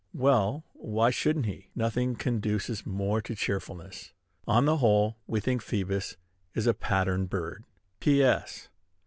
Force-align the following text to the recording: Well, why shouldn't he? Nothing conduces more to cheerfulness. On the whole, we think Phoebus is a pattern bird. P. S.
Well, 0.15 0.65
why 0.73 1.11
shouldn't 1.11 1.45
he? 1.45 1.69
Nothing 1.75 2.15
conduces 2.15 2.87
more 2.87 3.21
to 3.21 3.35
cheerfulness. 3.35 4.13
On 4.47 4.65
the 4.65 4.77
whole, 4.77 5.19
we 5.27 5.39
think 5.41 5.61
Phoebus 5.61 6.17
is 6.55 6.65
a 6.65 6.73
pattern 6.73 7.27
bird. 7.27 7.65
P. 7.99 8.23
S. 8.23 8.69